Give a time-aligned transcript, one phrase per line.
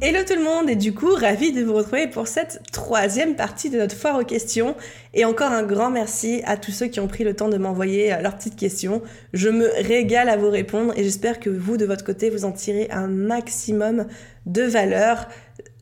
[0.00, 3.68] Hello tout le monde et du coup ravi de vous retrouver pour cette troisième partie
[3.68, 4.76] de notre foire aux questions
[5.12, 8.12] et encore un grand merci à tous ceux qui ont pris le temps de m'envoyer
[8.12, 9.02] euh, leurs petites questions.
[9.32, 12.52] Je me régale à vous répondre et j'espère que vous de votre côté vous en
[12.52, 14.06] tirez un maximum
[14.46, 15.26] de valeur,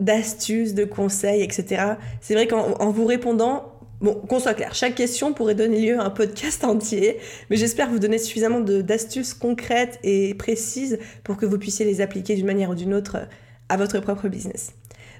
[0.01, 1.83] d'astuces, de conseils, etc.
[2.23, 6.05] C'est vrai qu'en vous répondant Bon, qu'on soit clair, chaque question pourrait donner lieu à
[6.05, 7.16] un podcast entier,
[7.49, 12.35] mais j'espère vous donner suffisamment d'astuces concrètes et précises pour que vous puissiez les appliquer
[12.35, 13.27] d'une manière ou d'une autre
[13.68, 14.72] à votre propre business.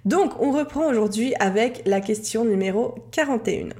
[0.05, 3.70] Donc, on reprend aujourd'hui avec la question numéro 41,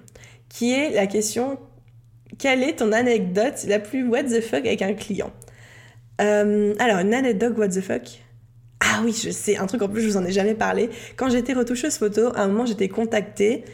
[0.49, 1.59] qui est la question
[2.39, 5.31] quelle est ton anecdote la plus what the fuck avec un client?
[6.21, 8.23] Euh, Alors, une anecdote what the fuck?
[8.81, 10.91] Ah oui, je sais, un truc en plus, je vous en ai jamais parlé.
[11.17, 13.65] Quand j'étais retoucheuse photo, à un moment, j'étais contactée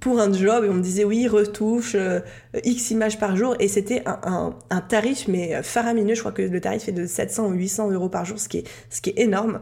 [0.00, 2.20] pour un job et on me disait oui, retouche euh,
[2.64, 6.14] X images par jour et c'était un, un, tarif mais faramineux.
[6.14, 8.58] Je crois que le tarif est de 700 ou 800 euros par jour, ce qui
[8.58, 9.60] est, ce qui est énorme.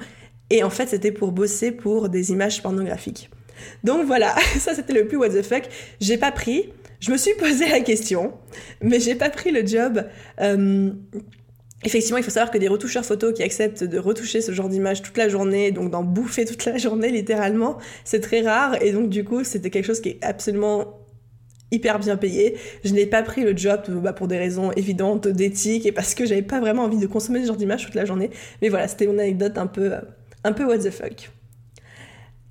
[0.51, 3.31] Et en fait, c'était pour bosser pour des images pornographiques.
[3.85, 5.65] Donc voilà, ça c'était le plus what the fuck.
[6.01, 6.73] J'ai pas pris.
[7.01, 8.35] Je me suis posé la question,
[8.83, 10.05] mais j'ai pas pris le job.
[10.41, 10.91] Euh,
[11.83, 15.01] effectivement, il faut savoir que des retoucheurs photos qui acceptent de retoucher ce genre d'image
[15.01, 18.83] toute la journée, donc d'en bouffer toute la journée littéralement, c'est très rare.
[18.83, 20.99] Et donc du coup, c'était quelque chose qui est absolument
[21.71, 22.57] hyper bien payé.
[22.85, 26.27] Je n'ai pas pris le job bah, pour des raisons évidentes d'éthique et parce que
[26.27, 28.31] j'avais pas vraiment envie de consommer ce genre d'image toute la journée.
[28.61, 30.01] Mais voilà, c'était mon anecdote un peu euh,
[30.45, 31.31] un peu what the fuck.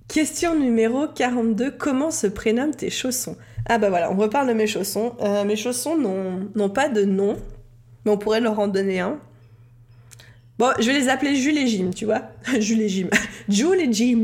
[0.08, 1.72] Question numéro 42.
[1.72, 3.38] Comment se prénomment tes chaussons?
[3.68, 5.14] Ah bah voilà, on reparle de mes chaussons.
[5.22, 7.38] Euh, mes chaussons n'ont pas de nom,
[8.04, 9.20] mais on pourrait leur en donner un.
[10.58, 12.24] Bon, je vais les appeler Jules et Jim, tu vois
[12.60, 13.08] Jules et Jim.
[13.50, 14.24] Jules et Jim.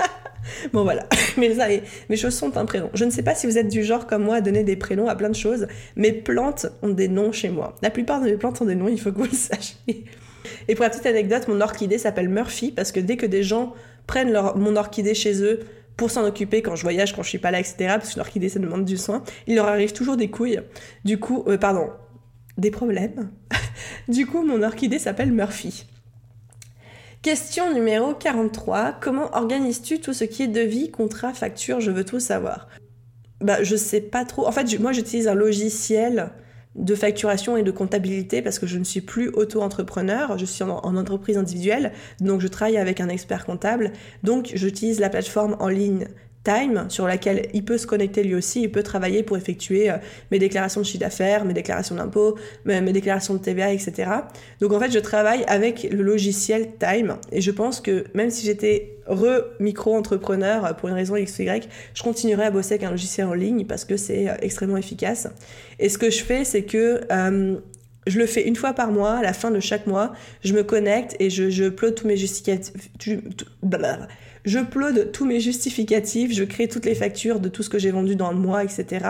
[0.72, 1.06] bon voilà,
[1.38, 2.90] mes chaussons ont un prénom.
[2.92, 5.08] Je ne sais pas si vous êtes du genre comme moi à donner des prénoms
[5.08, 5.68] à plein de choses.
[5.94, 7.76] Mes plantes ont des noms chez moi.
[7.80, 10.04] La plupart de mes plantes ont des noms, il faut que vous le sachiez.
[10.68, 13.74] Et pour la petite anecdote, mon orchidée s'appelle Murphy parce que dès que des gens
[14.06, 15.60] prennent leur, mon orchidée chez eux
[15.96, 18.48] pour s'en occuper quand je voyage, quand je suis pas là, etc., parce que l'orchidée
[18.48, 20.60] ça demande du soin, il leur arrive toujours des couilles.
[21.04, 21.90] Du coup, euh, pardon,
[22.58, 23.30] des problèmes.
[24.08, 25.86] du coup, mon orchidée s'appelle Murphy.
[27.22, 28.96] Question numéro 43.
[29.00, 32.68] Comment organises-tu tout ce qui est devis, contrat, facture Je veux tout savoir?
[33.40, 34.46] Bah, je sais pas trop.
[34.46, 36.32] En fait, moi, j'utilise un logiciel
[36.74, 40.96] de facturation et de comptabilité parce que je ne suis plus auto-entrepreneur, je suis en,
[40.96, 46.06] entreprise individuelle, donc je travaille avec un expert comptable, donc j'utilise la plateforme en ligne
[46.44, 49.96] Time sur laquelle il peut se connecter lui aussi, il peut travailler pour effectuer euh,
[50.30, 54.10] mes déclarations de chiffre d'affaires, mes déclarations d'impôts, mes, déclarations de TVA, etc.
[54.60, 58.44] Donc en fait, je travaille avec le logiciel Time et je pense que même si
[58.44, 61.40] j'étais re-micro-entrepreneur pour une raison X
[61.94, 65.28] je continuerai à bosser avec un logiciel en ligne parce que c'est euh, extrêmement efficace.
[65.78, 67.56] Et ce que je fais, c'est que euh,
[68.06, 70.64] je le fais une fois par mois, à la fin de chaque mois, je me
[70.64, 72.72] connecte et je, je tous mes justificatifs.
[74.44, 77.92] Je upload tous mes justificatifs, je crée toutes les factures de tout ce que j'ai
[77.92, 79.06] vendu dans le mois, etc.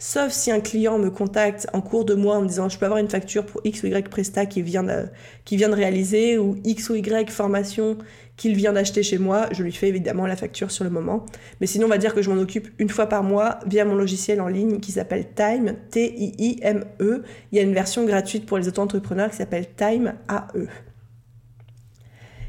[0.00, 2.84] Sauf si un client me contacte en cours de mois en me disant je peux
[2.84, 5.06] avoir une facture pour X ou Y Presta qui vient de,
[5.44, 7.98] qui vient de réaliser ou X ou Y formation
[8.36, 11.26] qu'il vient d'acheter chez moi, je lui fais évidemment la facture sur le moment.
[11.60, 13.96] Mais sinon, on va dire que je m'en occupe une fois par mois via mon
[13.96, 17.24] logiciel en ligne qui s'appelle Time, T-I-I-M-E.
[17.50, 20.68] Il y a une version gratuite pour les auto-entrepreneurs qui s'appelle Time A-E.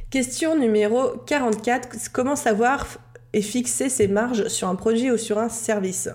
[0.10, 2.10] Question numéro 44.
[2.12, 2.88] Comment savoir
[3.32, 6.10] et fixer ses marges sur un produit ou sur un service?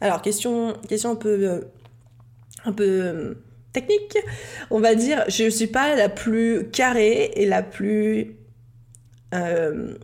[0.00, 1.60] Alors, question, question un peu, euh,
[2.64, 3.34] un peu euh,
[3.72, 4.16] technique.
[4.70, 8.36] On va dire, je ne suis pas la plus carrée et la plus
[9.34, 9.94] euh,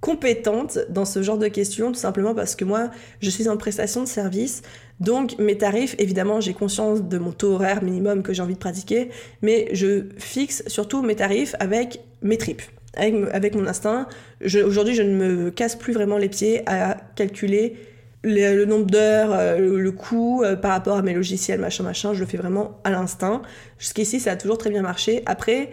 [0.00, 2.90] compétente dans ce genre de questions, tout simplement parce que moi,
[3.20, 4.62] je suis en prestation de service.
[5.00, 8.58] Donc mes tarifs, évidemment, j'ai conscience de mon taux horaire minimum que j'ai envie de
[8.58, 9.10] pratiquer,
[9.42, 12.62] mais je fixe surtout mes tarifs avec mes tripes.
[12.96, 14.08] Avec, mon instinct,
[14.42, 17.76] aujourd'hui je ne me casse plus vraiment les pieds à calculer
[18.24, 22.20] le, nombre d'heures, euh, le, coût euh, par rapport à mes logiciels, machin, machin, je
[22.20, 23.42] le fais vraiment à l'instinct.
[23.78, 25.22] Jusqu'ici, ça a toujours très bien marché.
[25.26, 25.70] Après,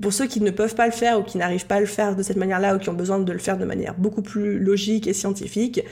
[0.00, 2.14] pour ceux qui ne peuvent pas le faire ou qui n'arrivent pas à le faire
[2.14, 5.06] de cette manière-là ou qui ont besoin de le faire de manière beaucoup plus logique
[5.06, 5.82] et scientifique,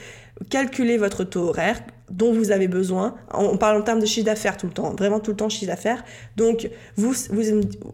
[0.49, 3.15] calculez votre taux horaire dont vous avez besoin.
[3.33, 5.71] On parle en termes de chiffre d'affaires tout le temps, vraiment tout le temps chiffre
[5.71, 6.05] d'affaires.
[6.37, 7.43] Donc vous, vous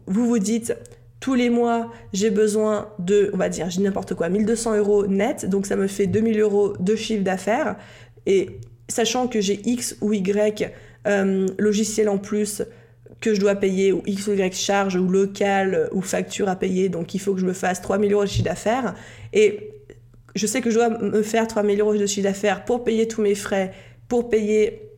[0.07, 0.75] vous, vous dites
[1.19, 5.49] tous les mois, j'ai besoin de, on va dire, j'ai n'importe quoi, 1200 euros net,
[5.49, 7.77] donc ça me fait 2000 euros de chiffre d'affaires.
[8.25, 10.71] Et sachant que j'ai X ou Y
[11.07, 12.61] euh, logiciel en plus
[13.23, 16.89] que je dois payer, ou X ou Y charge, ou local, ou facture à payer,
[16.89, 18.95] donc il faut que je me fasse 3000 euros de chiffre d'affaires.
[19.31, 19.71] Et
[20.35, 23.21] je sais que je dois me faire 3000 euros de chiffre d'affaires pour payer tous
[23.21, 23.71] mes frais,
[24.09, 24.89] pour payer,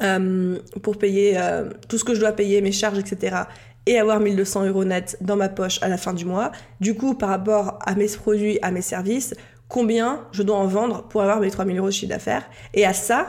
[0.00, 3.38] euh, pour payer euh, tout ce que je dois payer, mes charges, etc.
[3.84, 6.52] Et avoir 1200 euros net dans ma poche à la fin du mois.
[6.80, 9.34] Du coup, par rapport à mes produits, à mes services,
[9.66, 12.48] combien je dois en vendre pour avoir mes 3000 euros de chiffre d'affaires?
[12.74, 13.26] Et à ça,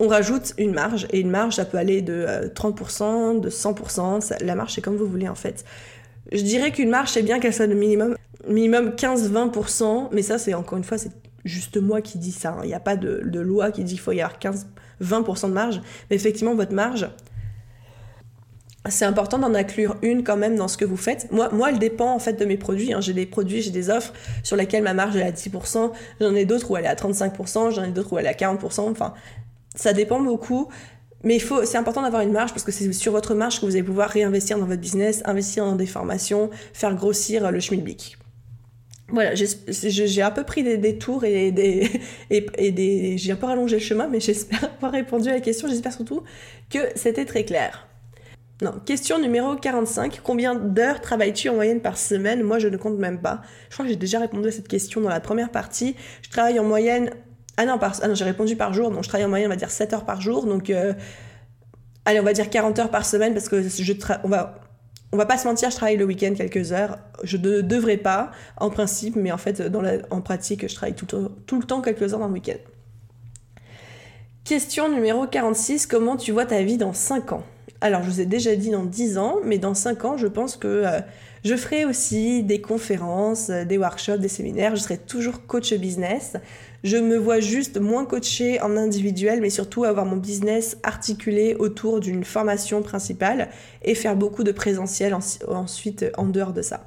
[0.00, 1.06] on rajoute une marge.
[1.10, 4.44] Et une marge, ça peut aller de 30%, euh, de 100%.
[4.44, 5.64] la marge, c'est comme vous voulez en fait.
[6.32, 8.16] Je dirais qu'une marge, c'est bien qu'elle soit de minimum,
[8.48, 10.08] minimum 15-20%.
[10.12, 11.12] Mais ça, c'est encore une fois, c'est
[11.44, 12.50] juste moi qui dis ça.
[12.50, 12.60] Hein.
[12.64, 15.80] Il n'y a pas de, loi qui dit qu'il faut y avoir 15-20% de marge.
[16.10, 17.08] Mais effectivement, votre marge,
[18.88, 21.30] c'est important d'en inclure une quand même dans ce que vous faites.
[21.30, 22.92] Moi, moi elle dépend en fait de mes produits.
[22.92, 23.00] Hein.
[23.00, 24.12] J'ai des produits, j'ai des offres
[24.42, 25.90] sur lesquelles ma marge est à 10%.
[26.20, 27.70] J'en ai d'autres où elle est à 35%.
[27.70, 28.90] J'en ai d'autres où elle est à 40%.
[28.90, 29.14] Enfin,
[29.74, 30.68] ça dépend beaucoup.
[31.24, 33.82] Mais c'est important d'avoir une marge parce que c'est sur votre marge que vous allez
[33.82, 38.18] pouvoir réinvestir dans votre business, investir dans des formations, faire grossir le schmilblick.
[39.08, 41.90] Voilà, j'ai un peu pris des, tours et des,
[42.30, 45.66] et, des j'ai un peu rallongé le chemin, mais j'espère avoir répondu à la question.
[45.66, 46.22] J'espère surtout
[46.70, 47.88] que c'était très clair.
[48.62, 50.20] Non, question numéro 45.
[50.22, 52.42] Combien d'heures travailles-tu en moyenne par semaine?
[52.42, 53.42] Moi, je ne compte même pas.
[53.68, 55.96] Je crois que j'ai déjà répondu à cette question dans la première partie.
[56.22, 57.10] Je travaille en moyenne
[57.56, 59.70] ah ah non j'ai répondu par jour, donc je travaille en moyenne, on va dire
[59.70, 60.46] 7 heures par jour.
[60.46, 60.92] Donc, euh,
[62.04, 63.92] allez, on va dire 40 heures par semaine parce que je
[64.24, 64.60] on va
[65.14, 66.98] on va pas se mentir, je travaille le week-end quelques heures.
[67.22, 69.62] Je ne devrais pas, en principe, mais en fait,
[70.10, 71.06] en pratique, je travaille tout,
[71.46, 72.58] tout, le temps quelques heures dans le week-end.
[74.42, 77.44] Question numéro 46, comment tu vois ta vie dans 5 ans?
[77.80, 80.56] Alors, je vous ai déjà dit dans 10 ans, mais dans 5 ans, je pense
[80.56, 81.00] que euh,
[81.44, 84.74] je ferai aussi des conférences, euh, des workshops, des séminaires.
[84.74, 86.32] Je serai toujours coach business.
[86.84, 91.98] Je me vois juste moins coacher en individuel, mais surtout avoir mon business articulé autour
[91.98, 93.48] d'une formation principale
[93.82, 95.16] et faire beaucoup de présentiel
[95.48, 96.84] ensuite en dehors de ça.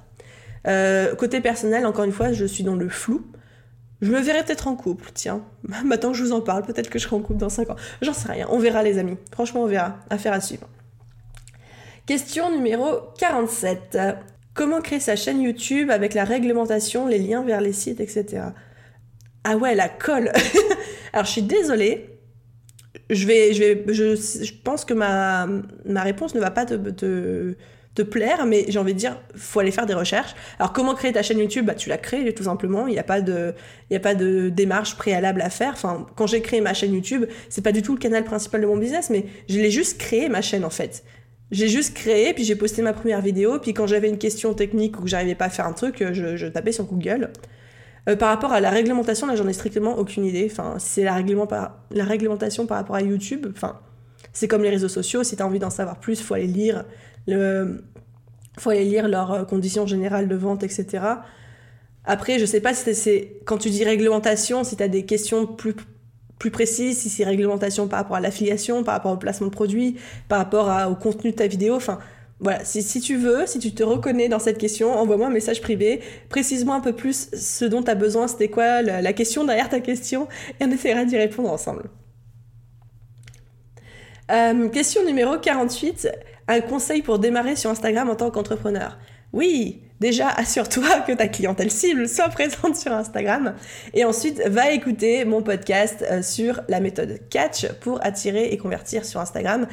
[0.68, 3.26] Euh, côté personnel, encore une fois, je suis dans le flou.
[4.02, 5.44] Je me verrai peut-être en couple, tiens.
[5.84, 7.76] Maintenant que je vous en parle, peut-être que je serai en couple dans 5 ans.
[8.04, 9.18] J'en sais rien, on verra les amis.
[9.32, 9.98] Franchement, on verra.
[10.12, 10.68] Affaire à suivre.
[12.06, 13.98] Question numéro 47.
[14.54, 18.44] Comment créer sa chaîne YouTube avec la réglementation, les liens vers les sites, etc.
[19.44, 20.32] Ah ouais, la colle.
[21.14, 22.10] Alors je suis désolée.
[23.10, 25.48] Je vais, je vais, je, pense que ma,
[25.86, 29.72] ma réponse ne va pas te, te, plaire, mais j'ai envie de dire, faut aller
[29.72, 30.36] faire des recherches.
[30.60, 31.66] Alors comment créer ta chaîne YouTube?
[31.66, 32.86] Bah tu l'as créée tout simplement.
[32.86, 33.54] Il n'y a pas de,
[33.92, 35.74] a pas de démarche préalable à faire.
[35.74, 38.68] Enfin, quand j'ai créé ma chaîne YouTube, c'est pas du tout le canal principal de
[38.68, 41.04] mon business, mais je l'ai juste créé ma chaîne en fait.
[41.50, 45.00] J'ai juste créé, puis j'ai posté ma première vidéo, puis quand j'avais une question technique
[45.00, 47.32] ou que j'arrivais pas à faire un truc, je, je tapais sur Google.
[48.08, 50.48] Euh, par rapport à la réglementation, là, j'en ai strictement aucune idée.
[50.50, 53.48] Enfin, c'est la, réglementation par rapport à YouTube.
[53.52, 53.80] Enfin,
[54.34, 55.24] c'est comme les réseaux sociaux.
[55.24, 56.86] Si tu as envie d'en savoir plus, faut aller lire
[57.28, 57.84] le,
[58.58, 61.04] faut aller lire leurs euh, conditions générales de vente, etc.
[62.06, 65.46] Après, je sais pas si c'est quand tu dis réglementation, si tu as des questions
[65.46, 65.76] plus
[66.40, 69.98] plus précises, si c'est réglementation par rapport à l'affiliation, par rapport au placement de produits,
[70.28, 71.76] par rapport au contenu de ta vidéo.
[71.76, 71.98] Enfin,
[72.40, 76.02] voilà, si, tu veux, si tu te reconnais dans cette question, envoie-moi un message privé,
[76.30, 79.80] précise-moi un peu plus ce dont tu as besoin, c'était quoi la, question derrière ta
[79.80, 80.28] question,
[80.60, 81.90] et on essaiera d'y répondre ensemble.
[84.30, 86.10] Euh, question numéro 48,
[86.48, 89.00] un conseil pour démarrer sur Instagram en tant qu'entrepreneur.
[89.34, 93.56] Oui, déjà assure-toi que ta clientèle cible soit présente sur Instagram
[93.96, 99.06] et ensuite va écouter mon podcast euh, sur la méthode Catch pour attirer et convertir
[99.06, 99.66] sur Instagram.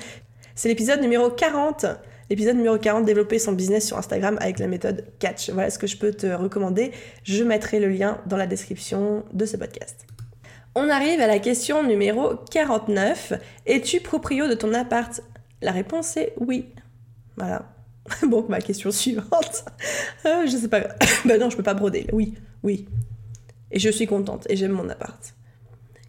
[0.55, 1.85] C'est l'épisode numéro 40
[2.31, 5.51] L'épisode numéro 40, développer son business sur Instagram avec la méthode Catch.
[5.51, 6.93] Voilà ce que je peux te recommander.
[7.23, 10.07] Je mettrai le lien dans la description de ce podcast.
[10.75, 13.35] On arrive à la question numéro 49.
[13.67, 15.21] Es-tu proprio de ton appart?
[15.61, 16.73] La réponse est oui.
[17.37, 17.71] Voilà.
[18.27, 19.65] Bon, ma question suivante.
[20.27, 20.81] Euh, je sais pas.
[21.25, 22.07] ben non, je peux pas broder.
[22.13, 22.87] Oui, oui.
[23.71, 25.35] Et je suis contente et j'aime mon appart.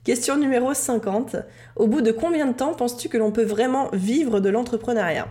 [0.03, 1.35] Question numéro 50.
[1.75, 5.27] Au bout de combien de temps penses-tu que l'on peut vraiment vivre de l'entrepreneuriat?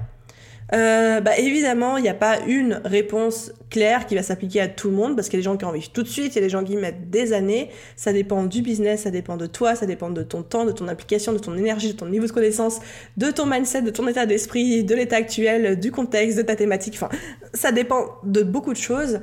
[0.73, 4.89] Euh, bah évidemment, il n'y a pas une réponse claire qui va s'appliquer à tout
[4.89, 6.37] le monde parce qu'il y a des gens qui en vivent tout de suite, il
[6.37, 7.71] y a des gens qui mettent des années.
[7.97, 10.89] Ça dépend du business, ça dépend de toi, ça dépend de ton temps, de ton
[10.89, 12.81] application, de ton énergie, de ton niveau de connaissance,
[13.17, 16.95] de ton mindset, de ton état d'esprit, de l'état actuel, du contexte, de ta thématique.
[16.95, 17.11] Enfin,
[17.53, 19.21] ça dépend de beaucoup de choses.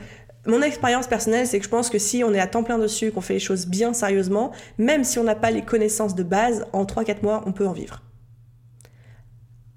[0.47, 3.11] Mon expérience personnelle, c'est que je pense que si on est à temps plein dessus,
[3.11, 6.65] qu'on fait les choses bien sérieusement, même si on n'a pas les connaissances de base,
[6.73, 8.01] en 3-4 mois, on peut en vivre.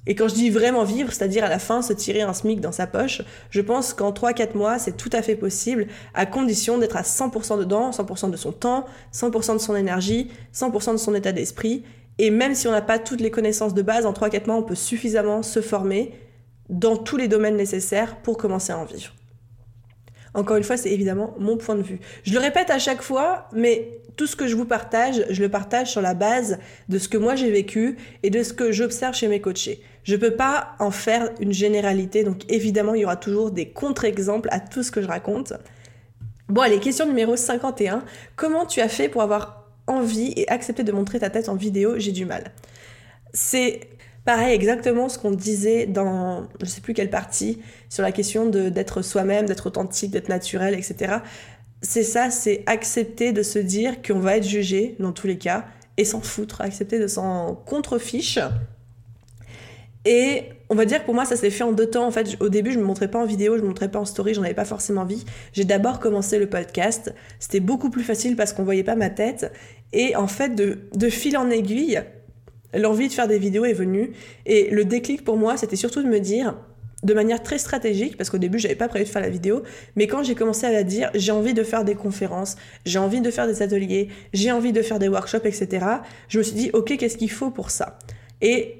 [0.06, 2.72] Et quand je dis vraiment vivre, c'est-à-dire à la fin se tirer un SMIC dans
[2.72, 6.96] sa poche, je pense qu'en 3-4 mois, c'est tout à fait possible, à condition d'être
[6.96, 11.32] à 100% dedans, 100% de son temps, 100% de son énergie, 100% de son état
[11.32, 11.84] d'esprit.
[12.18, 14.62] Et même si on n'a pas toutes les connaissances de base, en 3-4 mois, on
[14.62, 16.12] peut suffisamment se former
[16.68, 19.12] dans tous les domaines nécessaires pour commencer à en vivre.
[20.34, 22.00] Encore une fois, c'est évidemment mon point de vue.
[22.24, 25.48] Je le répète à chaque fois, mais tout ce que je vous partage, je le
[25.48, 29.14] partage sur la base de ce que moi j'ai vécu et de ce que j'observe
[29.14, 29.80] chez mes coachés.
[30.02, 34.48] Je peux pas en faire une généralité, donc évidemment, il y aura toujours des contre-exemples
[34.52, 35.54] à tout ce que je raconte.
[36.48, 38.04] Bon, allez, question numéro 51.
[38.36, 41.98] Comment tu as fait pour avoir envie et accepter de montrer ta tête en vidéo?
[41.98, 42.52] J'ai du mal.
[43.32, 43.80] C'est
[44.24, 49.02] Pareil, exactement ce qu'on disait dans je sais plus quelle partie sur la question d'être
[49.02, 51.16] soi-même, d'être authentique, d'être naturel, etc.
[51.82, 55.66] C'est ça, c'est accepter de se dire qu'on va être jugé dans tous les cas
[55.98, 58.38] et s'en foutre, accepter de s'en contrefiche.
[60.06, 62.06] Et on va dire que pour moi, ça s'est fait en deux temps.
[62.06, 64.04] En fait, au début, je me montrais pas en vidéo, je me montrais pas en
[64.06, 65.26] story, j'en avais pas forcément envie.
[65.52, 67.14] J'ai d'abord commencé le podcast.
[67.38, 69.52] C'était beaucoup plus facile parce qu'on voyait pas ma tête.
[69.92, 72.02] Et en fait, de fil en aiguille,
[72.74, 74.12] l'envie de faire des vidéos est venue.
[74.46, 76.56] Et le déclic pour moi, c'était surtout de me dire,
[77.02, 79.62] de manière très stratégique, parce qu'au début, j'avais pas prévu de faire la vidéo,
[79.94, 83.20] mais quand j'ai commencé à la dire, j'ai envie de faire des conférences, j'ai envie
[83.20, 85.86] de faire des ateliers, j'ai envie de faire des workshops, etc.,
[86.28, 87.98] je me suis dit, ok, qu'est-ce qu'il faut pour ça?
[88.40, 88.78] Et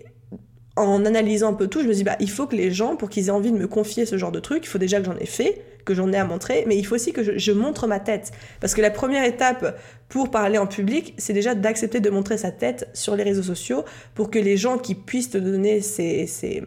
[0.76, 3.10] en analysant un peu tout, je me dis, bah, il faut que les gens, pour
[3.10, 5.16] qu'ils aient envie de me confier ce genre de truc, il faut déjà que j'en
[5.16, 8.00] ai fait, que j'en ai à montrer, mais il faut aussi que je, montre ma
[8.00, 8.33] tête.
[8.61, 12.50] Parce que la première étape pour parler en public, c'est déjà d'accepter de montrer sa
[12.50, 16.62] tête sur les réseaux sociaux pour que les gens qui puissent te donner ces, ces,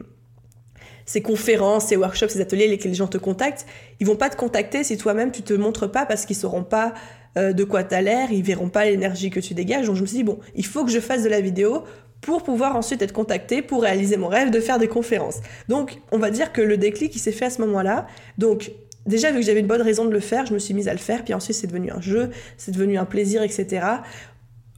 [1.06, 3.66] ces conférences, ces workshops, ces ateliers, lesquels les gens te contactent,
[4.00, 6.94] ils vont pas te contacter si toi-même tu te montres pas parce qu'ils sauront pas
[7.38, 9.88] euh, de quoi tu as l'air, ils verront pas l'énergie que tu dégages.
[9.88, 11.84] Donc je me suis dit, bon, il faut que je fasse de la vidéo
[12.22, 15.40] pour pouvoir ensuite être contacté pour réaliser mon rêve de faire des conférences.
[15.68, 18.08] Donc, on va dire que le déclic, il s'est fait à ce moment-là.
[18.38, 18.72] Donc,
[19.08, 20.94] déjà, vu que j'avais une bonne raison de le faire, je me suis mise à
[20.94, 21.24] le faire.
[21.24, 23.86] Puis ensuite, c'est devenu un jeu, c'est devenu un plaisir, etc.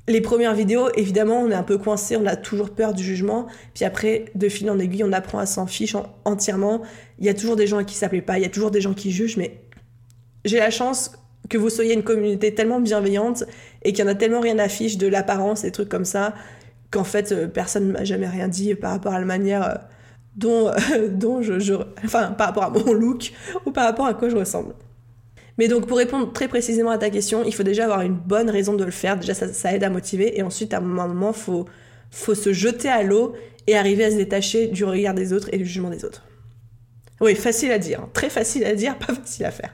[0.07, 3.47] Les premières vidéos, évidemment, on est un peu coincé, on a toujours peur du jugement.
[3.73, 6.81] Puis après, de fil en aiguille, on apprend à s'en ficher entièrement.
[7.19, 8.71] Il y a toujours des gens à qui ça plaît pas, il y a toujours
[8.71, 9.61] des gens qui jugent, mais
[10.45, 11.11] j'ai la chance
[11.49, 13.43] que vous soyez une communauté tellement bienveillante
[13.83, 16.33] et qu'il y en a tellement rien à fiche de l'apparence, des trucs comme ça
[16.91, 19.79] qu'en fait euh, personne ne m'a jamais rien dit par rapport à la manière
[20.35, 20.71] dont,
[21.09, 23.31] dont je, Enfin, par rapport à mon look
[23.65, 24.73] ou par rapport à quoi je ressemble.
[25.59, 28.49] Mais donc pour répondre très précisément à ta question, il faut déjà avoir une bonne
[28.49, 31.65] raison de le faire, déjà ça, aide à motiver, et ensuite à un moment, faut,
[32.11, 33.35] faut se jeter à l'eau
[33.67, 36.23] et arriver à se détacher du regard des autres et du jugement des autres.
[37.19, 38.09] Oui, facile à dire, hein.
[38.13, 39.73] très facile à dire, pas facile à faire.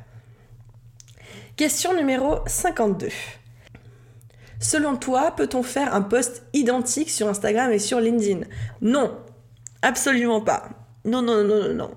[1.55, 3.09] Question numéro 52.
[4.59, 8.41] Selon toi, peut-on faire un post identique sur Instagram et sur LinkedIn?
[8.81, 9.15] Non,
[9.85, 10.69] absolument pas.
[11.05, 11.91] Non, non, non, non, non.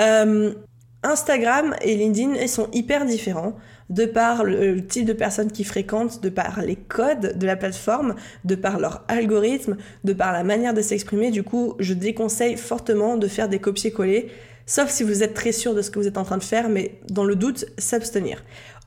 [0.00, 0.54] Euh,
[1.02, 3.54] Instagram et LinkedIn sont hyper différents
[3.90, 8.14] de par le type de personnes qui fréquentent, de par les codes de la plateforme,
[8.44, 11.30] de par leur algorithme, de par la manière de s'exprimer.
[11.30, 14.30] Du coup, je déconseille fortement de faire des copier-coller,
[14.64, 16.70] sauf si vous êtes très sûr de ce que vous êtes en train de faire,
[16.70, 18.42] mais dans le doute, s'abstenir.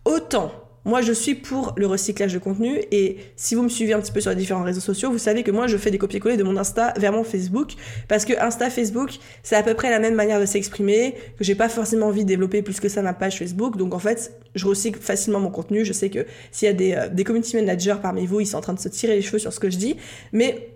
[0.06, 0.52] Autant
[0.88, 4.14] moi, je suis pour le recyclage de contenu et si vous me suivez un petit
[4.14, 6.44] peu sur les différents réseaux sociaux, vous savez que moi, je fais des copier-coller de
[6.44, 7.74] mon Insta vers mon Facebook
[8.08, 9.12] parce que Insta, Facebook,
[9.44, 12.30] c'est à peu près la même manière de s'exprimer, que j'ai pas forcément envie de
[12.30, 13.76] développer plus que ça ma page Facebook.
[13.76, 15.84] Donc, en fait, je recycle facilement mon contenu.
[15.84, 18.58] Je sais que s'il y a des, euh, des community managers parmi vous, ils sont
[18.58, 19.98] en train de se tirer les cheveux sur ce que je dis.
[20.32, 20.70] Mais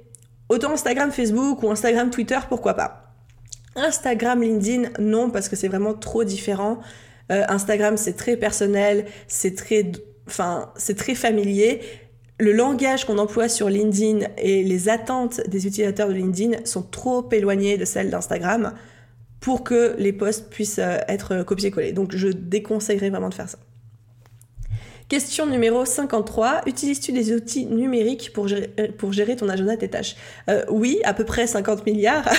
[0.50, 3.16] autant Instagram, Facebook ou Instagram, Twitter, pourquoi pas?
[3.78, 6.82] Instagram, LinkedIn, non, parce que c'est vraiment trop différent.
[7.32, 9.92] Euh, Instagram, c'est très personnel, c'est très,
[10.28, 11.82] enfin, c'est très familier.
[12.40, 17.30] Le langage qu'on emploie sur LinkedIn et les attentes des utilisateurs de LinkedIn sont trop
[17.32, 18.74] éloignés de celles d'Instagram
[19.40, 21.94] pour que les posts puissent euh, être copiés-collés.
[21.94, 23.60] Donc je déconseillerais vraiment de faire ça.
[25.12, 26.62] Question numéro 53.
[26.68, 30.16] Utilises-tu des outils numériques pour gérer, euh, pour gérer ton agenda et tes tâches?
[30.50, 32.30] Euh, Oui, à peu près 50 milliards.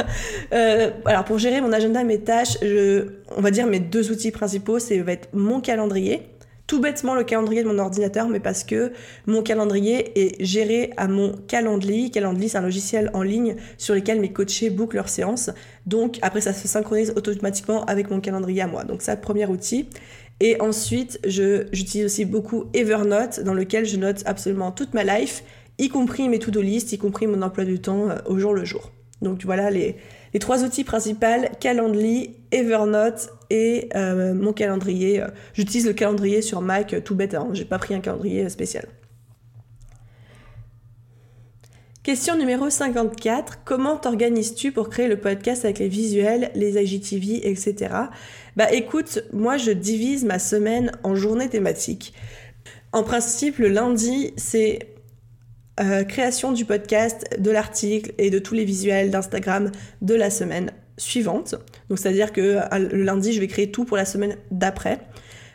[0.52, 2.58] euh, alors pour gérer mon agenda et mes tâches,
[3.34, 6.28] on va dire mes deux outils principaux, c'est va être mon calendrier.
[6.66, 8.92] Tout bêtement le calendrier de mon ordinateur, mais parce que
[9.24, 12.10] mon calendrier est géré à mon Calendly.
[12.10, 15.48] Calendly, c'est un logiciel en ligne sur lequel mes coachés bouclent leurs séances.
[15.86, 18.84] Donc après, ça se synchronise automatiquement avec mon calendrier à moi.
[18.84, 19.88] Donc ça, premier outil.
[20.40, 25.42] Et ensuite, j'utilise aussi beaucoup Evernote, dans lequel je note absolument toute ma life,
[25.78, 28.64] y compris mes to-do list, y compris mon emploi du temps euh, au jour le
[28.64, 28.90] jour.
[29.20, 29.96] Donc voilà les,
[30.32, 31.26] les trois outils principaux,
[31.58, 35.24] Calendly, Evernote et euh, mon calendrier.
[35.54, 38.86] J'utilise le calendrier sur Mac tout bête, hein, j'ai pas pris un calendrier spécial.
[42.08, 43.64] Question numéro 54.
[43.66, 47.94] Comment t'organises-tu pour créer le podcast avec les visuels, les IGTV, etc.
[48.56, 52.14] Bah écoute, moi je divise ma semaine en journées thématiques.
[52.92, 54.88] En principe, le lundi, c'est
[55.80, 60.70] euh, création du podcast, de l'article et de tous les visuels d'Instagram de la semaine
[60.96, 61.56] suivante.
[61.90, 64.98] Donc c'est-à-dire que euh, le lundi, je vais créer tout pour la semaine d'après.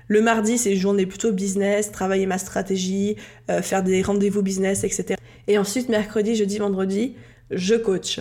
[0.07, 3.15] Le mardi, c'est journée plutôt business, travailler ma stratégie,
[3.50, 5.15] euh, faire des rendez-vous business, etc.
[5.47, 7.15] Et ensuite, mercredi, jeudi, vendredi,
[7.51, 8.19] je coach.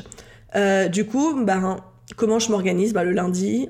[0.90, 1.78] du coup, ben,
[2.16, 2.92] comment je m'organise?
[2.92, 3.68] Ben, Le lundi,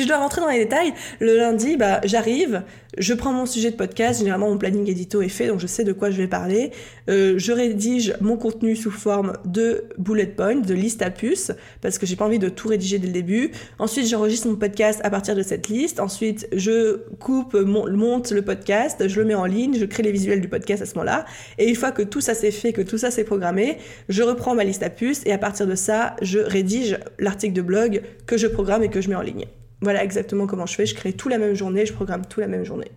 [0.00, 2.62] si je dois rentrer dans les détails, le lundi, bah, j'arrive,
[2.96, 5.84] je prends mon sujet de podcast, généralement mon planning édito est fait, donc je sais
[5.84, 6.70] de quoi je vais parler.
[7.10, 11.52] Euh, je rédige mon contenu sous forme de bullet points, de liste à puces,
[11.82, 13.50] parce que j'ai pas envie de tout rédiger dès le début.
[13.78, 16.00] Ensuite, j'enregistre mon podcast à partir de cette liste.
[16.00, 20.40] Ensuite, je coupe, monte le podcast, je le mets en ligne, je crée les visuels
[20.40, 21.26] du podcast à ce moment-là.
[21.58, 23.76] Et une fois que tout ça c'est fait, que tout ça c'est programmé,
[24.08, 27.62] je reprends ma liste à puces et à partir de ça, je rédige l'article de
[27.62, 29.44] blog que je programme et que je mets en ligne.
[29.82, 30.86] Voilà exactement comment je fais.
[30.86, 32.90] Je crée tout la même journée, je programme tout la même journée.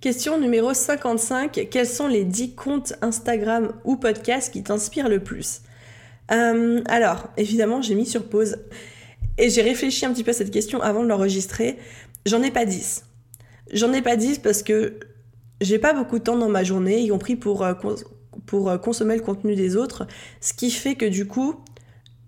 [0.00, 1.68] Question numéro 55.
[1.70, 5.62] Quels sont les 10 comptes Instagram ou podcasts qui t'inspirent le plus?
[6.30, 8.58] Euh, Alors, évidemment, j'ai mis sur pause
[9.38, 11.78] et j'ai réfléchi un petit peu à cette question avant de l'enregistrer.
[12.26, 13.04] J'en ai pas 10.
[13.72, 14.98] J'en ai pas 10 parce que
[15.62, 17.72] j'ai pas beaucoup de temps dans ma journée, y compris pour, euh,
[18.52, 20.06] euh, consommer le contenu des autres.
[20.42, 21.56] Ce qui fait que du coup,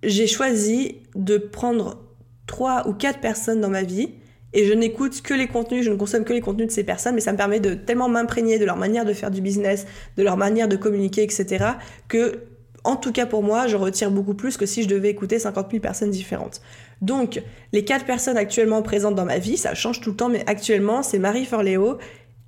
[0.03, 2.06] j'ai choisi de prendre
[2.47, 4.11] trois ou quatre personnes dans ma vie
[4.53, 7.15] et je n'écoute que les contenus, je ne consomme que les contenus de ces personnes,
[7.15, 9.87] mais ça me permet de tellement m'imprégner de leur manière de faire du business,
[10.17, 11.73] de leur manière de communiquer, etc.,
[12.09, 12.45] que,
[12.83, 15.71] en tout cas pour moi, je retire beaucoup plus que si je devais écouter 50
[15.73, 16.63] 000 personnes différentes.
[17.03, 20.43] Donc, les quatre personnes actuellement présentes dans ma vie, ça change tout le temps, mais
[20.47, 21.99] actuellement, c'est Marie Forleo,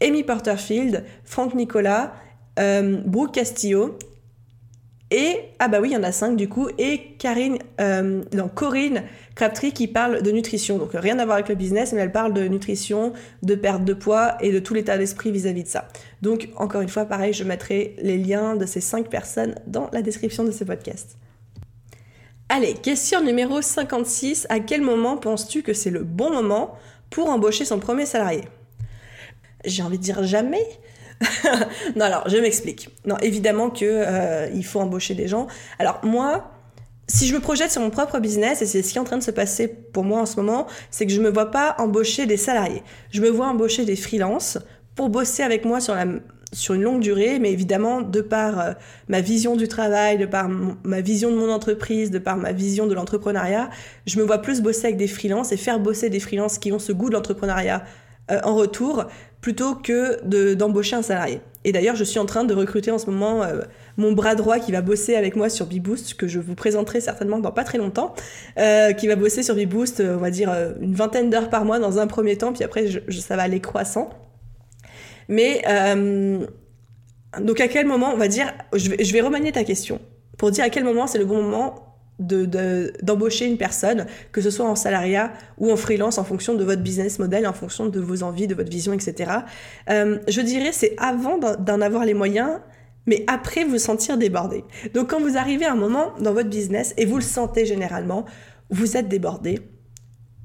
[0.02, 2.14] Amy Porterfield, Franck Nicolas,
[2.58, 3.98] euh, Brooke Castillo
[5.10, 8.48] et, ah bah oui, il y en a cinq du coup, et Karine, euh, non,
[8.48, 9.04] Corinne
[9.38, 10.78] Crabtree qui parle de nutrition.
[10.78, 13.12] Donc rien à voir avec le business, mais elle parle de nutrition,
[13.44, 15.86] de perte de poids et de tout l'état d'esprit vis-à-vis de ça.
[16.22, 20.02] Donc encore une fois, pareil, je mettrai les liens de ces cinq personnes dans la
[20.02, 21.16] description de ce podcast.
[22.48, 24.48] Allez, question numéro 56.
[24.50, 26.74] À quel moment penses-tu que c'est le bon moment
[27.08, 28.42] pour embaucher son premier salarié?
[29.64, 30.66] J'ai envie de dire jamais,
[31.94, 32.88] non, alors je m'explique.
[33.04, 35.46] Non, évidemment que euh, il faut embaucher des gens.
[35.78, 36.50] Alors moi,
[37.08, 39.16] si je me projette sur mon propre business, et c'est ce qui est en train
[39.16, 42.26] de se passer pour moi en ce moment, c'est que je me vois pas embaucher
[42.26, 42.82] des salariés.
[43.10, 44.58] Je me vois embaucher des freelances
[44.94, 46.04] pour bosser avec moi sur la
[46.52, 48.72] sur une longue durée, mais évidemment, de par euh,
[49.08, 52.86] ma vision du travail, de par ma vision de mon entreprise, de par ma vision
[52.86, 53.68] de l'entrepreneuriat,
[54.06, 56.78] je me vois plus bosser avec des freelances et faire bosser des freelances qui ont
[56.78, 57.84] ce goût de l'entrepreneuriat
[58.30, 59.04] euh, en retour
[59.40, 61.40] plutôt que d'embaucher un salarié.
[61.64, 63.62] Et d'ailleurs, je suis en train de recruter en ce moment euh,
[63.96, 67.38] mon bras droit qui va bosser avec moi sur Beboost, que je vous présenterai certainement
[67.38, 68.14] dans pas très longtemps,
[68.58, 71.98] euh, qui va bosser sur Beboost, on va dire une vingtaine d'heures par mois dans
[71.98, 74.10] un premier temps, puis après ça va aller croissant.
[75.28, 75.62] Mais
[77.40, 80.00] donc à quel moment, on va dire, je je vais remanier ta question
[80.38, 81.87] pour dire à quel moment c'est le bon moment
[82.18, 86.82] d'embaucher une personne, que ce soit en salariat ou en freelance, en fonction de votre
[86.82, 89.30] business model, en fonction de vos envies, de votre vision, etc.
[89.90, 92.60] Euh, je dirais c'est avant d'en avoir les moyens,
[93.06, 94.64] mais après vous sentir débordé.
[94.94, 98.24] Donc quand vous arrivez à un moment dans votre business, et vous le sentez généralement,
[98.70, 99.60] vous êtes débordé,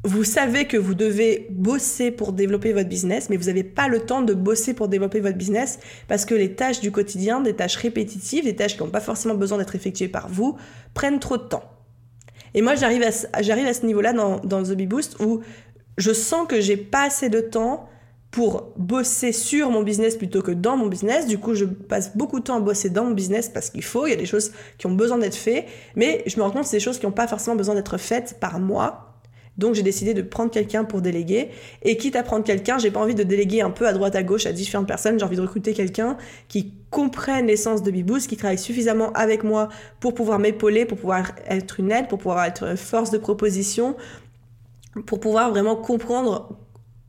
[0.06, 4.02] vous savez que vous devez bosser pour développer votre business, mais vous n'avez pas le
[4.02, 7.78] temps de bosser pour développer votre business parce que les tâches du quotidien, des tâches
[7.78, 10.58] répétitives, des tâches qui n'ont pas forcément besoin d'être effectuées par vous,
[10.94, 11.64] prennent trop de temps.
[12.54, 15.42] Et moi, j'arrive à, ce niveau-là dans, dans The Bee Boost où
[15.98, 17.88] je sens que j'ai pas assez de temps
[18.30, 21.28] pour bosser sur mon business plutôt que dans mon business.
[21.28, 24.06] Du coup, je passe beaucoup de temps à bosser dans mon business parce qu'il faut,
[24.06, 26.64] il y a des choses qui ont besoin d'être faites, mais je me rends compte
[26.64, 29.13] que c'est des choses qui n'ont pas forcément besoin d'être faites par moi
[29.58, 31.50] donc j'ai décidé de prendre quelqu'un pour déléguer.
[31.84, 34.24] Et quitte à prendre quelqu'un, j'ai pas envie de déléguer un peu à droite à
[34.24, 35.20] gauche à différentes personnes.
[35.20, 39.70] J'ai envie de recruter quelqu'un qui comprenne l'essence de Beboost, qui travaille suffisamment avec moi
[40.00, 43.96] pour pouvoir m'épauler, pour pouvoir être une aide, pour pouvoir être force de proposition,
[45.06, 46.58] pour pouvoir vraiment comprendre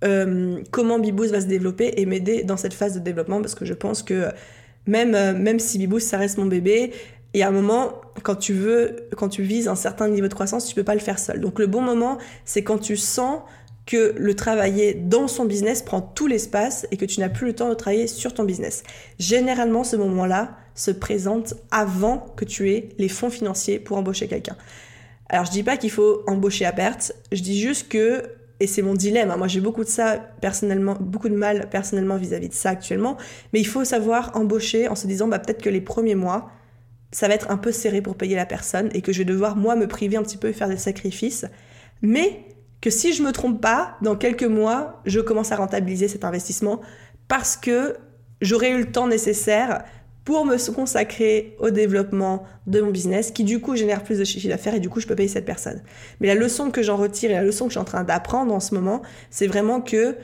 [0.04, 3.64] euh, comment Beboost va se développer et m'aider dans cette phase de développement parce que
[3.64, 4.28] je pense que
[4.87, 6.92] même, euh, même si Beboost ça reste mon bébé,
[7.35, 10.66] et à un moment, quand tu veux, quand tu vises un certain niveau de croissance,
[10.66, 11.40] tu peux pas le faire seul.
[11.40, 13.40] Donc le bon moment, c'est quand tu sens
[13.87, 17.55] que le travailler dans son business prend tout l'espace et que tu n'as plus le
[17.55, 18.83] temps de travailler sur ton business.
[19.18, 24.57] Généralement, ce moment-là se présente avant que tu aies les fonds financiers pour embaucher quelqu'un.
[25.29, 28.23] Alors je dis pas qu'il faut embaucher à perte, je dis juste que
[28.61, 32.16] et c'est mon dilemme, hein, moi j'ai beaucoup de ça personnellement, beaucoup de mal personnellement
[32.16, 33.16] vis-à-vis de ça actuellement,
[33.53, 36.51] mais il faut savoir embaucher en se disant bah, peut-être que les premiers mois,
[37.14, 39.55] ça va être un peu serré pour payer la personne et que je vais devoir
[39.55, 41.46] moi me priver un petit peu et faire des sacrifices,
[42.03, 42.44] mais
[42.81, 46.81] que si je me trompe pas, dans quelques mois, je commence à rentabiliser cet investissement
[47.29, 47.96] parce que
[48.40, 49.85] j'aurai eu le temps nécessaire
[50.24, 54.48] pour me consacrer au développement de mon business qui du coup génère plus de chiffre
[54.48, 55.83] d'affaires et du coup je peux payer cette personne.
[56.20, 58.53] Mais la leçon que j'en retire et la leçon que je suis en train d'apprendre
[58.53, 60.16] en ce moment, c'est vraiment que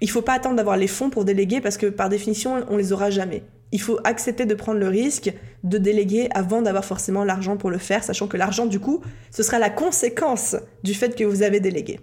[0.00, 2.92] il faut pas attendre d'avoir les fonds pour déléguer parce que par définition on les
[2.92, 3.44] aura jamais.
[3.72, 5.32] Il faut accepter de prendre le risque
[5.64, 9.42] de déléguer avant d'avoir forcément l'argent pour le faire, sachant que l'argent du coup ce
[9.42, 12.00] sera la conséquence du fait que vous avez délégué.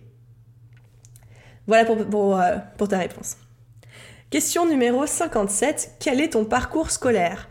[1.67, 2.57] Voilà pour, euh,
[2.89, 3.37] ta réponse.
[4.31, 5.97] Question numéro 57.
[5.99, 7.47] Quel est ton parcours scolaire?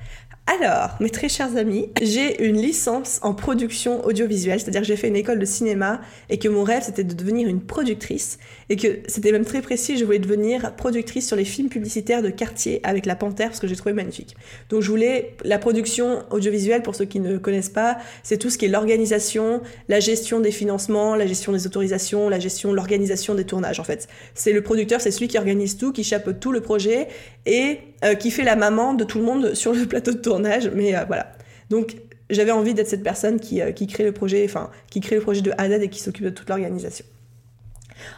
[0.61, 5.09] Alors, mes très chers amis, j'ai une licence en production audiovisuelle, c'est-à-dire que j'ai fait
[5.09, 6.01] une école de cinéma
[6.31, 8.39] et que mon rêve c'était de devenir une productrice
[8.71, 12.31] et que c'était même très précis, je voulais devenir productrice sur les films publicitaires de
[12.31, 14.37] quartier avec la Panthère parce que j'ai trouvé magnifique.
[14.69, 18.59] Donc je voulais la production audiovisuelle pour ceux qui ne connaissent pas, c'est tout ce
[18.59, 23.45] qui est l'organisation, la gestion des financements, la gestion des autorisations, la gestion, l'organisation des
[23.45, 24.09] tournages en fait.
[24.35, 27.09] C'est le producteur, c'est celui qui organise tout, qui chapeaute tout le projet
[27.47, 30.71] et euh, qui fait la maman de tout le monde sur le plateau de tournage.
[30.75, 31.33] Mais euh, voilà.
[31.71, 31.97] Donc
[32.31, 35.23] j'avais envie d'être cette personne qui, euh, qui crée le projet, enfin qui crée le
[35.23, 37.05] projet de A et qui s'occupe de toute l'organisation.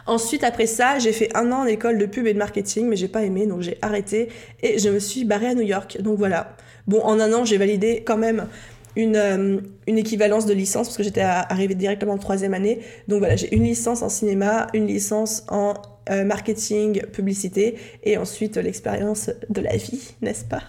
[0.05, 2.95] Ensuite, après ça, j'ai fait un an en école de pub et de marketing, mais
[2.95, 4.29] j'ai pas aimé, donc j'ai arrêté
[4.61, 6.01] et je me suis barrée à New York.
[6.01, 6.55] Donc voilà.
[6.87, 8.47] Bon, en un an, j'ai validé quand même
[8.95, 12.79] une, une, équivalence de licence parce que j'étais arrivée directement en troisième année.
[13.07, 15.73] Donc voilà, j'ai une licence en cinéma, une licence en
[16.09, 20.63] euh, marketing, publicité, et ensuite l'expérience de la vie, n'est-ce pas?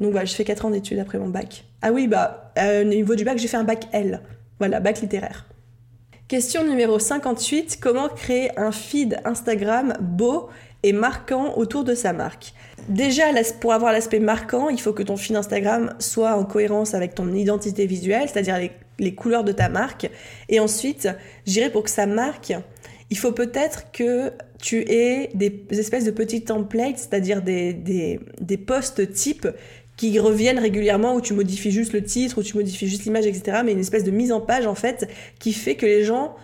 [0.00, 1.64] Donc voilà, je fais 4 ans d'études après mon bac.
[1.82, 4.20] Ah oui, bah, euh, au niveau du bac, j'ai fait un bac L.
[4.58, 5.46] Voilà, bac littéraire.
[6.32, 10.48] Question numéro 58, comment créer un feed Instagram beau
[10.82, 12.54] et marquant autour de sa marque?
[12.88, 13.24] Déjà,
[13.60, 17.30] pour avoir l'aspect marquant, il faut que ton feed Instagram soit en cohérence avec ton
[17.34, 18.56] identité visuelle, c'est-à-dire
[18.98, 20.08] les, couleurs de ta marque.
[20.48, 21.06] Et ensuite,
[21.44, 22.54] j'irai pour que sa marque
[23.10, 28.56] il faut peut-être que tu aies des espèces de petits templates, c'est-à-dire des, des, des
[28.56, 29.46] posts types
[30.10, 33.58] qui reviennent régulièrement où tu modifies juste le titre, où tu modifies juste l'image, etc.
[33.64, 36.34] Mais une espèce de mise en page, en fait, qui fait que les gens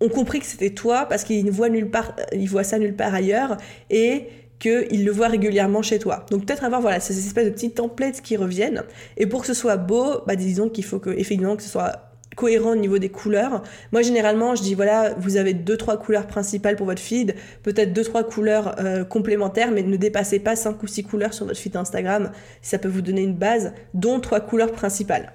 [0.00, 3.14] ont compris que c'était toi parce qu'ils voient nulle part, ils voient ça nulle part
[3.14, 3.58] ailleurs
[3.90, 4.28] et
[4.58, 6.24] qu'ils le voient régulièrement chez toi.
[6.30, 8.82] Donc peut-être avoir voilà ces espèces de petits templates qui reviennent.
[9.18, 12.05] Et pour que ce soit beau, bah disons qu'il faut que effectivement que ce soit
[12.36, 13.64] cohérent au niveau des couleurs.
[13.90, 17.92] Moi, généralement, je dis voilà, vous avez deux trois couleurs principales pour votre feed, peut-être
[17.92, 21.58] deux trois couleurs euh, complémentaires, mais ne dépassez pas cinq ou six couleurs sur votre
[21.58, 22.30] feed Instagram.
[22.62, 25.32] Ça peut vous donner une base, dont trois couleurs principales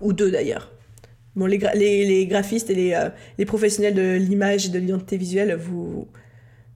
[0.00, 0.70] ou deux d'ailleurs.
[1.36, 6.06] Bon, les, graphistes et les, euh, les professionnels de l'image et de l'identité visuelle, vous,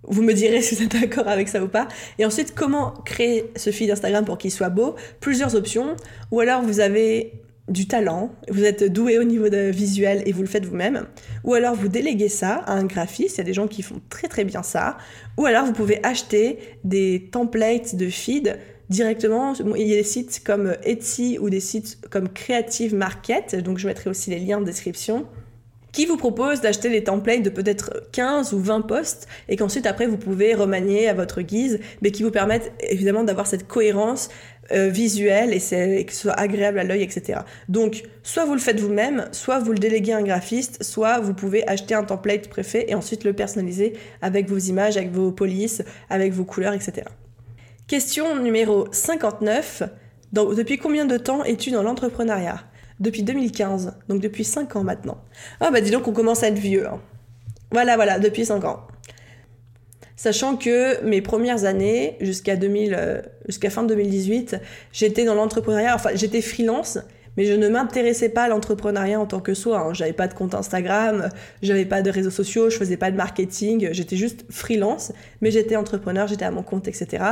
[0.03, 1.87] vous me direz si vous êtes d'accord avec ça ou pas.
[2.19, 4.97] Et ensuite, comment créer ce feed Instagram pour qu'il soit beau?
[5.21, 5.95] Plusieurs options.
[6.33, 7.35] Ou alors, vous avez
[7.69, 11.07] du talent, vous êtes doué au niveau visuel et vous le faites vous-même,
[11.45, 14.01] ou alors vous déléguez ça à un graphiste, il y a des gens qui font
[14.09, 14.97] très très bien ça,
[15.37, 20.43] ou alors vous pouvez acheter des templates de feed directement, il y a des sites
[20.43, 24.63] comme Etsy ou des sites comme Creative Market, donc je mettrai aussi les liens en
[24.63, 25.27] description,
[25.99, 30.07] qui vous proposent d'acheter des templates de peut-être 15 ou 20 posts et qu'ensuite après
[30.07, 34.29] vous pouvez remanier à votre guise, mais qui vous permettent évidemment d'avoir cette cohérence
[34.71, 37.41] euh, visuel et, que ce soit agréable à l'œil, etc.
[37.69, 41.35] Donc, soit vous le faites vous-même, soit vous le déléguez à un graphiste, soit vous
[41.35, 45.83] pouvez acheter un template préfet et ensuite le personnaliser avec vos images, avec vos polices,
[46.11, 47.09] avec vos couleurs, etc.
[47.89, 49.83] Question numéro 59.
[50.33, 52.63] Donc, depuis combien de temps es-tu dans l'entrepreneuriat?
[53.01, 55.19] Depuis 2015, donc depuis 5 ans maintenant.
[55.61, 56.89] Ah bah dis donc on commence à être vieux.
[56.89, 57.01] Hein.
[57.71, 58.87] Voilà, voilà, depuis 5 ans.
[60.17, 64.57] Sachant que mes premières années, jusqu'à 2000, euh, jusqu'à fin 2018,
[64.93, 66.99] j'étais dans l'entrepreneuriat, enfin j'étais freelance,
[67.39, 69.79] mais je ne m'intéressais pas à l'entrepreneuriat en tant que soi.
[69.79, 69.95] Hein.
[69.95, 71.29] J'avais pas de compte Instagram,
[71.63, 75.77] j'avais pas de réseaux sociaux, je faisais pas de marketing, j'étais juste freelance, mais j'étais
[75.77, 77.25] entrepreneur, j'étais à mon compte, etc.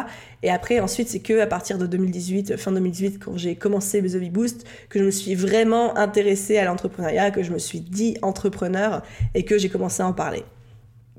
[0.45, 4.31] Et après, ensuite, c'est que à partir de 2018, fin 2018, quand j'ai commencé The
[4.31, 9.03] Boost, que je me suis vraiment intéressée à l'entrepreneuriat, que je me suis dit entrepreneur
[9.35, 10.45] et que j'ai commencé à en parler.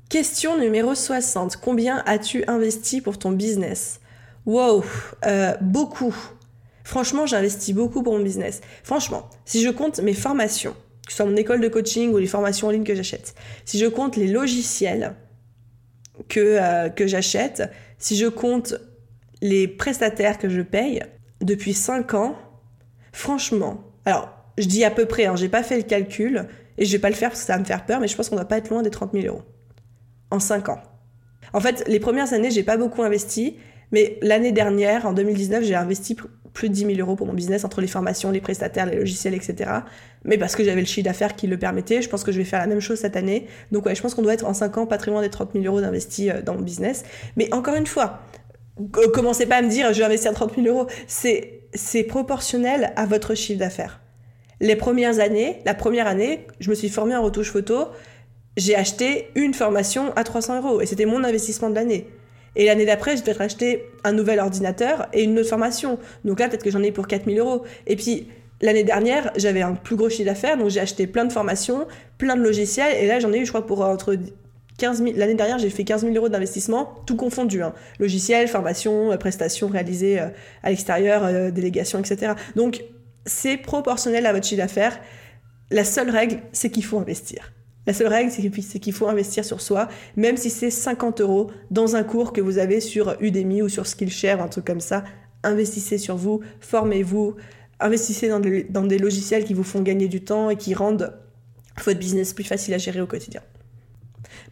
[0.08, 1.58] Question numéro 60.
[1.58, 4.00] Combien as-tu investi pour ton business?
[4.46, 4.86] Wow,
[5.26, 6.16] euh, beaucoup.
[6.88, 8.62] Franchement, j'investis beaucoup pour mon business.
[8.82, 10.74] Franchement, si je compte mes formations,
[11.06, 13.78] que ce soit mon école de coaching ou les formations en ligne que j'achète, si
[13.78, 15.14] je compte les logiciels
[16.30, 18.76] que, euh, j'achète, si je compte
[19.42, 21.04] les prestataires que je paye,
[21.42, 22.38] depuis 5 ans,
[23.12, 26.48] franchement, alors je dis à peu près, hein, j'ai pas fait le calcul,
[26.78, 28.16] Et je vais pas le faire parce que ça va me faire peur, mais je
[28.16, 29.44] pense qu'on va pas être loin des 30 000 euros.
[30.32, 30.82] En 5 ans.
[31.52, 33.58] En fait, les premières années, j'ai pas beaucoup investi,
[33.92, 36.16] mais l'année dernière, en 2019, j'ai investi
[36.58, 39.36] plus de 10 000 euros pour mon business entre les formations, les prestataires, les logiciels,
[39.36, 39.70] etc.
[40.26, 42.46] Mais parce que j'avais le chiffre d'affaires qui le permettait, je pense que je vais
[42.46, 43.46] faire la même chose cette année.
[43.72, 45.82] Donc ouais, je pense qu'on doit être en 5 ans loin des 30 000 euros
[45.82, 47.04] d'investis euh, dans mon business.
[47.36, 48.22] Mais encore une fois,
[49.14, 50.88] commencez pas à me dire je vais investir 30 000 euros.
[51.06, 54.02] C'est proportionnel à votre chiffre d'affaires.
[54.60, 57.90] Les premières années, la première année, je me suis formée en retouche photo,
[58.56, 62.08] j'ai acheté une formation à 300 euros et c'était mon investissement de l'année.
[62.58, 66.00] Et l'année d'après, je vais acheter un nouvel ordinateur et une autre formation.
[66.26, 67.64] Donc là, peut-être que j'en ai pour 4000 euros.
[67.86, 68.28] Et puis,
[68.62, 72.36] l'année dernière, j'avais un plus gros chiffre d'affaires, donc j'ai acheté plein de formations, plein
[72.36, 72.98] de logiciels.
[73.00, 74.18] Et là, j'en ai eu, je crois, pour entre
[74.80, 75.12] 15 000.
[75.18, 77.62] L'année dernière, j'ai fait 15 000 euros d'investissement, tout confondu.
[77.62, 77.74] Hein.
[78.00, 80.28] Logiciels, formations, euh, prestations réalisées euh,
[80.64, 82.34] à l'extérieur, euh, délégations, etc.
[82.56, 82.84] Donc,
[83.28, 85.00] c'est proportionnel à votre chiffre d'affaires.
[85.70, 87.52] La seule règle, c'est qu'il faut investir.
[87.88, 91.96] La seule règle, c'est qu'il faut investir sur soi, même si c'est 50 euros dans
[91.96, 95.06] un cours que vous avez sur Udemy ou sur Skillshare, un truc comme ça.
[95.44, 97.36] Investissez sur vous, formez-vous,
[97.80, 101.14] investissez dans dans des logiciels qui vous font gagner du temps et qui rendent
[101.84, 103.42] votre business plus facile à gérer au quotidien.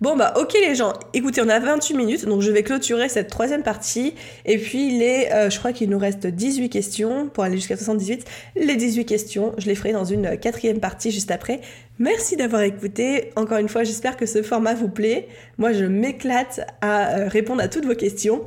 [0.01, 3.29] Bon bah ok les gens, écoutez on a 28 minutes donc je vais clôturer cette
[3.29, 4.13] troisième partie.
[4.43, 8.25] Et puis les, euh, je crois qu'il nous reste 18 questions pour aller jusqu'à 78,
[8.58, 11.62] les 18 questions je les ferai dans une quatrième partie juste après.
[11.97, 16.60] Merci d'avoir écouté, encore une fois j'espère que ce format vous plaît, moi je m'éclate
[16.81, 18.43] à euh, répondre à toutes vos questions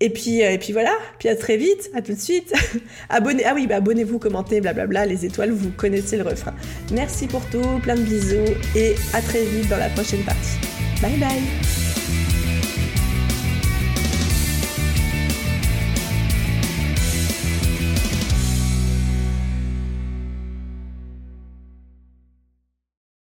[0.00, 2.52] et puis, euh, et puis voilà, puis à très vite, à tout de suite.
[3.08, 6.54] Abonnez, ah oui, bah abonnez-vous, commentez, blablabla, les étoiles, vous connaissez le refrain.
[6.92, 10.58] Merci pour tout, plein de bisous et à très vite dans la prochaine partie.
[11.00, 11.83] Bye bye